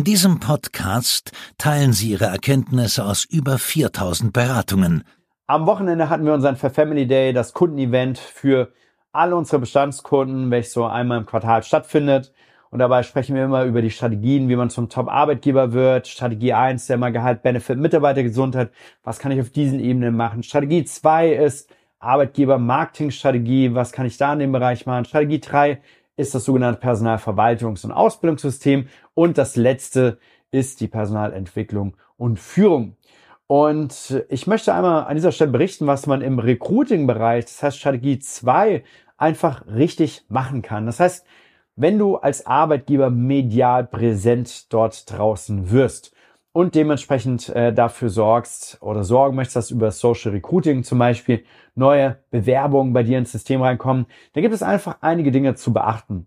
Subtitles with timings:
[0.00, 5.04] In diesem Podcast teilen sie ihre Erkenntnisse aus über 4000 Beratungen.
[5.46, 8.72] Am Wochenende hatten wir unseren For Family Day, das Kundenevent für
[9.12, 12.32] alle unsere Bestandskunden, welches so einmal im Quartal stattfindet.
[12.70, 16.08] Und dabei sprechen wir immer über die Strategien, wie man zum Top-Arbeitgeber wird.
[16.08, 18.70] Strategie 1, der mal Gehalt, Benefit, Mitarbeitergesundheit.
[19.04, 20.42] Was kann ich auf diesen Ebenen machen?
[20.42, 23.74] Strategie 2 ist Arbeitgeber-Marketing-Strategie.
[23.74, 25.04] Was kann ich da in dem Bereich machen?
[25.04, 25.82] Strategie 3
[26.20, 28.88] ist das sogenannte Personalverwaltungs- und Ausbildungssystem.
[29.14, 30.18] Und das letzte
[30.50, 32.96] ist die Personalentwicklung und Führung.
[33.46, 38.20] Und ich möchte einmal an dieser Stelle berichten, was man im Recruiting-Bereich, das heißt Strategie
[38.20, 38.84] 2,
[39.16, 40.86] einfach richtig machen kann.
[40.86, 41.26] Das heißt,
[41.74, 46.14] wenn du als Arbeitgeber medial präsent dort draußen wirst
[46.60, 51.42] und dementsprechend äh, dafür sorgst oder sorgen möchtest, dass über Social Recruiting zum Beispiel
[51.74, 56.26] neue Bewerbungen bei dir ins System reinkommen, dann gibt es einfach einige Dinge zu beachten.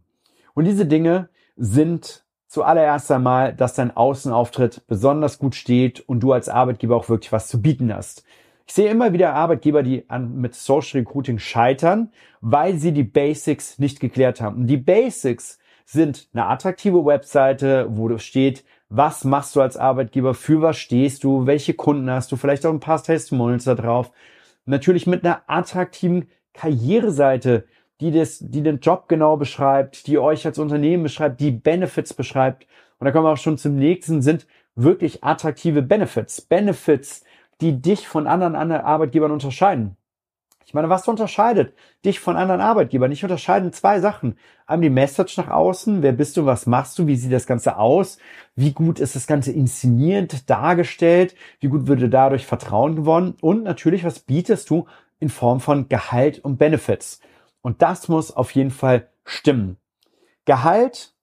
[0.55, 6.49] Und diese Dinge sind zuallererst einmal, dass dein Außenauftritt besonders gut steht und du als
[6.49, 8.23] Arbeitgeber auch wirklich was zu bieten hast.
[8.65, 13.77] Ich sehe immer wieder Arbeitgeber, die an, mit Social Recruiting scheitern, weil sie die Basics
[13.77, 14.61] nicht geklärt haben.
[14.61, 18.63] Und die Basics sind eine attraktive Webseite, wo steht,
[18.95, 22.71] was machst du als Arbeitgeber, für was stehst du, welche Kunden hast du, vielleicht auch
[22.71, 24.11] ein paar Testimonials da drauf.
[24.65, 27.65] Natürlich mit einer attraktiven Karriereseite,
[28.01, 32.67] die, das, die den Job genau beschreibt, die euch als Unternehmen beschreibt, die Benefits beschreibt.
[32.99, 36.41] Und da kommen wir auch schon zum nächsten, sind wirklich attraktive Benefits.
[36.41, 37.23] Benefits,
[37.61, 39.97] die dich von anderen, anderen Arbeitgebern unterscheiden.
[40.65, 41.73] Ich meine, was unterscheidet
[42.05, 43.11] dich von anderen Arbeitgebern?
[43.11, 44.37] Ich unterscheiden zwei Sachen.
[44.65, 46.01] Einmal die Message nach außen.
[46.01, 46.45] Wer bist du?
[46.45, 47.07] Was machst du?
[47.07, 48.17] Wie sieht das Ganze aus?
[48.55, 51.35] Wie gut ist das Ganze inszeniert, dargestellt?
[51.59, 53.35] Wie gut würde dadurch Vertrauen gewonnen?
[53.41, 54.85] Und natürlich, was bietest du
[55.19, 57.19] in Form von Gehalt und Benefits?
[57.61, 59.77] Und das muss auf jeden Fall stimmen.
[60.45, 61.13] Gehalt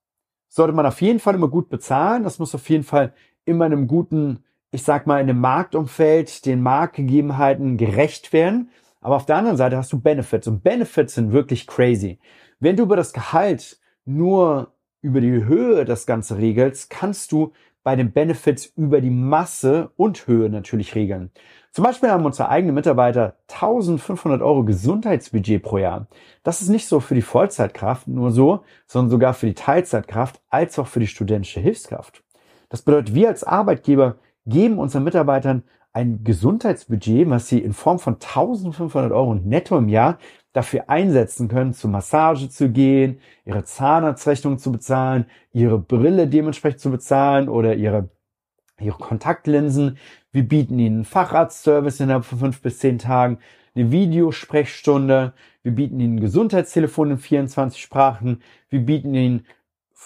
[0.48, 2.24] sollte man auf jeden Fall immer gut bezahlen.
[2.24, 3.12] Das muss auf jeden Fall
[3.44, 8.70] immer in einem guten ich sag mal, in einem Marktumfeld den Marktgegebenheiten gerecht werden.
[9.00, 12.18] Aber auf der anderen Seite hast du Benefits und Benefits sind wirklich crazy.
[12.58, 17.52] Wenn du über das Gehalt nur über die Höhe das Ganze regelst, kannst du
[17.82, 21.30] bei den Benefits über die Masse und Höhe natürlich regeln.
[21.72, 26.06] Zum Beispiel haben unsere eigenen Mitarbeiter 1500 Euro Gesundheitsbudget pro Jahr.
[26.42, 30.78] Das ist nicht so für die Vollzeitkraft nur so, sondern sogar für die Teilzeitkraft als
[30.78, 32.22] auch für die studentische Hilfskraft.
[32.68, 38.14] Das bedeutet, wir als Arbeitgeber geben unseren Mitarbeitern ein Gesundheitsbudget, was sie in Form von
[38.14, 40.18] 1500 Euro netto im Jahr
[40.52, 46.90] dafür einsetzen können, zur Massage zu gehen, ihre Zahnarztrechnung zu bezahlen, ihre Brille dementsprechend zu
[46.90, 48.10] bezahlen oder ihre,
[48.80, 49.98] ihre Kontaktlinsen.
[50.32, 53.38] Wir bieten ihnen Facharztservice innerhalb von fünf bis zehn Tagen,
[53.74, 55.32] eine Videosprechstunde.
[55.62, 58.42] Wir bieten ihnen Gesundheitstelefon in 24 Sprachen.
[58.68, 59.46] Wir bieten ihnen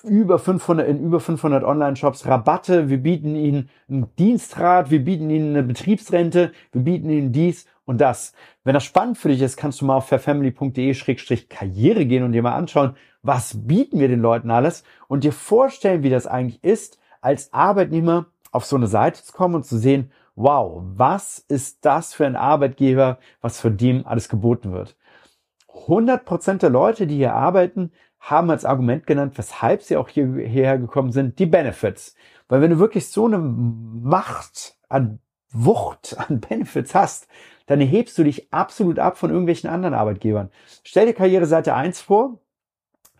[0.02, 5.50] über 500, in über 500 Online-Shops Rabatte, wir bieten ihnen einen Dienstrat, wir bieten ihnen
[5.50, 8.32] eine Betriebsrente, wir bieten ihnen dies und das.
[8.64, 12.54] Wenn das spannend für dich ist, kannst du mal auf fairfamily.de-karriere gehen und dir mal
[12.54, 17.52] anschauen, was bieten wir den Leuten alles und dir vorstellen, wie das eigentlich ist, als
[17.52, 22.26] Arbeitnehmer auf so eine Seite zu kommen und zu sehen, wow, was ist das für
[22.26, 24.96] ein Arbeitgeber, was von dem alles geboten wird.
[25.86, 27.92] 100% der Leute, die hier arbeiten,
[28.24, 32.14] haben als Argument genannt, weshalb sie auch hierher gekommen sind, die Benefits.
[32.48, 35.20] Weil wenn du wirklich so eine Macht an
[35.52, 37.28] Wucht, an Benefits hast,
[37.66, 40.50] dann erhebst du dich absolut ab von irgendwelchen anderen Arbeitgebern.
[40.82, 42.38] Stell dir Karriereseite 1 vor,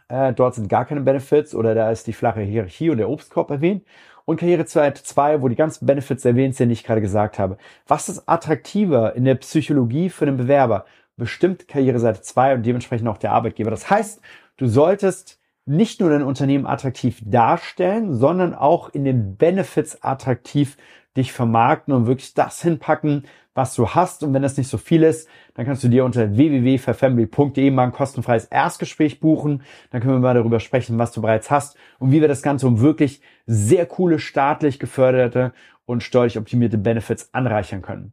[0.09, 3.51] äh, dort sind gar keine Benefits oder da ist die flache Hierarchie und der Obstkorb
[3.51, 3.85] erwähnt.
[4.27, 7.59] Und Karriereseite 2, wo die ganzen Benefits erwähnt sind, die ich gerade gesagt habe.
[7.87, 10.87] Was ist attraktiver in der Psychologie für den Bewerber?
[11.17, 13.71] Bestimmt Karriereseite 2 und dementsprechend auch der Arbeitgeber.
[13.71, 14.21] Das heißt,
[14.57, 20.77] Du solltest nicht nur dein Unternehmen attraktiv darstellen, sondern auch in den Benefits attraktiv
[21.17, 24.23] dich vermarkten und wirklich das hinpacken, was du hast.
[24.23, 27.93] Und wenn das nicht so viel ist, dann kannst du dir unter www.verfamily.de mal ein
[27.93, 29.63] kostenfreies Erstgespräch buchen.
[29.91, 32.67] Dann können wir mal darüber sprechen, was du bereits hast und wie wir das Ganze
[32.67, 35.53] um wirklich sehr coole, staatlich geförderte
[35.87, 38.13] und steuerlich optimierte Benefits anreichern können.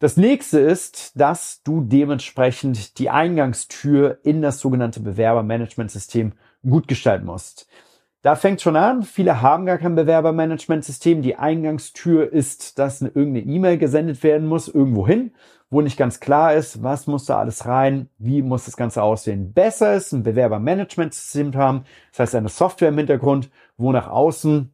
[0.00, 7.66] Das nächste ist, dass du dementsprechend die Eingangstür in das sogenannte Bewerbermanagementsystem gut gestalten musst.
[8.22, 11.22] Da fängt schon an, viele haben gar kein Bewerbermanagementsystem.
[11.22, 15.32] Die Eingangstür ist, dass eine irgendeine E-Mail gesendet werden muss, irgendwo hin,
[15.68, 19.52] wo nicht ganz klar ist, was muss da alles rein, wie muss das Ganze aussehen.
[19.52, 24.72] Besser ist, ein Bewerbermanagementsystem zu haben, das heißt eine Software im Hintergrund, wo nach außen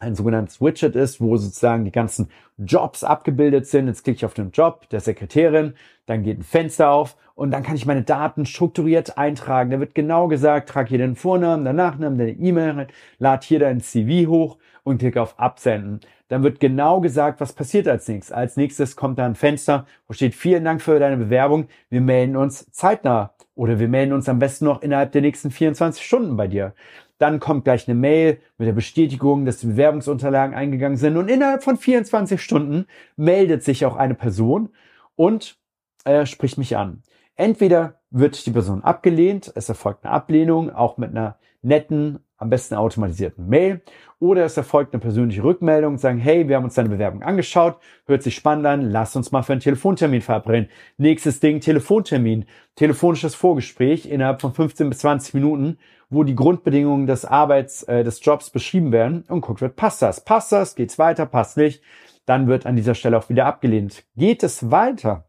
[0.00, 3.88] ein sogenanntes Widget ist, wo sozusagen die ganzen Jobs abgebildet sind.
[3.88, 5.74] Jetzt klicke ich auf den Job der Sekretärin,
[6.06, 9.70] dann geht ein Fenster auf und dann kann ich meine Daten strukturiert eintragen.
[9.70, 12.86] Da wird genau gesagt, trag hier den Vornamen, den Nachnamen, deine E-Mail rein,
[13.18, 16.00] lad hier dein CV hoch und klicke auf Absenden.
[16.28, 18.32] Dann wird genau gesagt, was passiert als nächstes.
[18.32, 21.68] Als nächstes kommt da ein Fenster, wo steht, vielen Dank für deine Bewerbung.
[21.90, 26.06] Wir melden uns zeitnah oder wir melden uns am besten noch innerhalb der nächsten 24
[26.06, 26.74] Stunden bei dir.
[27.18, 31.16] Dann kommt gleich eine Mail mit der Bestätigung, dass die Bewerbungsunterlagen eingegangen sind.
[31.16, 34.68] Und innerhalb von 24 Stunden meldet sich auch eine Person
[35.16, 35.58] und
[36.04, 37.02] äh, spricht mich an.
[37.34, 42.76] Entweder wird die Person abgelehnt, es erfolgt eine Ablehnung, auch mit einer netten, am besten
[42.76, 43.82] automatisierten Mail,
[44.20, 47.76] oder es erfolgt eine persönliche Rückmeldung und sagen, hey, wir haben uns deine Bewerbung angeschaut,
[48.06, 50.68] hört sich spannend an, lass uns mal für einen Telefontermin verabreden.
[50.96, 55.78] Nächstes Ding, Telefontermin, telefonisches Vorgespräch innerhalb von 15 bis 20 Minuten,
[56.10, 60.24] wo die Grundbedingungen des Arbeits, äh, des Jobs beschrieben werden und guckt wird, passt das,
[60.24, 61.82] passt das, geht's weiter, passt nicht,
[62.26, 64.04] dann wird an dieser Stelle auch wieder abgelehnt.
[64.16, 65.27] Geht es weiter?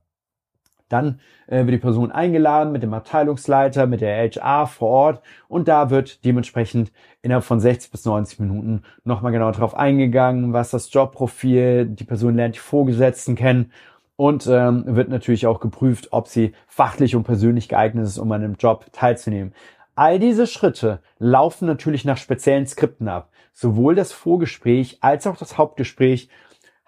[0.90, 5.68] Dann äh, wird die Person eingeladen mit dem Abteilungsleiter, mit der HR vor Ort und
[5.68, 6.92] da wird dementsprechend
[7.22, 12.36] innerhalb von 60 bis 90 Minuten nochmal genau darauf eingegangen, was das Jobprofil, die Person
[12.36, 13.72] lernt die Vorgesetzten kennen
[14.16, 18.44] und ähm, wird natürlich auch geprüft, ob sie fachlich und persönlich geeignet ist, um an
[18.44, 19.54] einem Job teilzunehmen.
[19.96, 23.30] All diese Schritte laufen natürlich nach speziellen Skripten ab.
[23.54, 26.30] Sowohl das Vorgespräch als auch das Hauptgespräch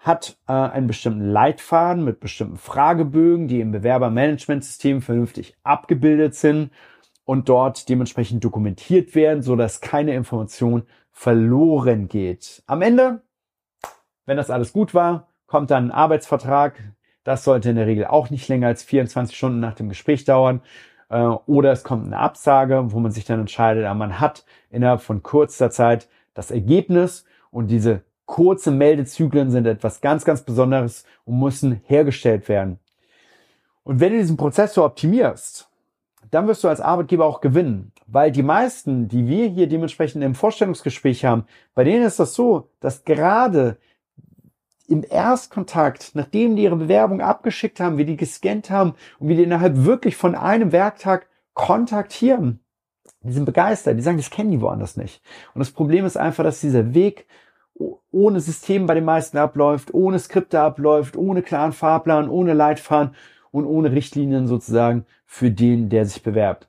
[0.02, 6.70] hat äh, einen bestimmten Leitfaden mit bestimmten Fragebögen, die im Bewerbermanagementsystem vernünftig abgebildet sind
[7.24, 10.82] und dort dementsprechend dokumentiert werden, so dass keine Information
[11.12, 12.64] verloren geht.
[12.66, 13.22] Am Ende,
[14.26, 16.82] wenn das alles gut war, kommt dann ein Arbeitsvertrag.
[17.22, 20.62] Das sollte in der Regel auch nicht länger als 24 Stunden nach dem Gespräch dauern.
[21.10, 25.00] Äh, oder es kommt eine Absage, wo man sich dann entscheidet, aber man hat innerhalb
[25.00, 28.02] von kurzer Zeit das Ergebnis und diese
[28.32, 32.78] Kurze Meldezyklen sind etwas ganz, ganz Besonderes und müssen hergestellt werden.
[33.84, 35.68] Und wenn du diesen Prozess so optimierst,
[36.30, 37.92] dann wirst du als Arbeitgeber auch gewinnen.
[38.06, 41.44] Weil die meisten, die wir hier dementsprechend im Vorstellungsgespräch haben,
[41.74, 43.76] bei denen ist das so, dass gerade
[44.88, 49.42] im Erstkontakt, nachdem die ihre Bewerbung abgeschickt haben, wir die gescannt haben und wir die
[49.42, 52.60] innerhalb wirklich von einem Werktag kontaktieren,
[53.20, 55.20] die sind begeistert, die sagen, das kennen die woanders nicht.
[55.52, 57.26] Und das Problem ist einfach, dass dieser Weg
[57.74, 63.14] ohne System bei den meisten abläuft, ohne Skripte abläuft, ohne klaren Fahrplan, ohne Leitfaden
[63.50, 66.68] und ohne Richtlinien sozusagen für den, der sich bewerbt.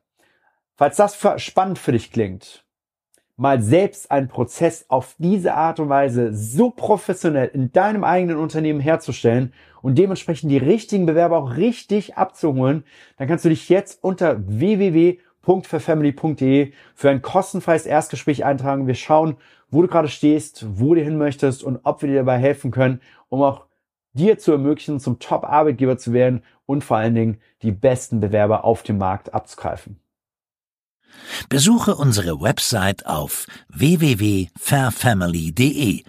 [0.75, 2.63] Falls das spannend für dich klingt,
[3.35, 8.79] mal selbst einen Prozess auf diese Art und Weise so professionell in deinem eigenen Unternehmen
[8.79, 12.83] herzustellen und dementsprechend die richtigen Bewerber auch richtig abzuholen,
[13.17, 18.87] dann kannst du dich jetzt unter www.forfamily.de für ein kostenfreies Erstgespräch eintragen.
[18.87, 19.35] Wir schauen,
[19.73, 23.01] wo du gerade stehst, wo du hin möchtest und ob wir dir dabei helfen können,
[23.29, 23.65] um auch
[24.13, 28.83] dir zu ermöglichen, zum Top-Arbeitgeber zu werden und vor allen Dingen die besten Bewerber auf
[28.83, 29.99] dem Markt abzugreifen.
[31.49, 36.03] Besuche unsere Website auf www.fairfamily.de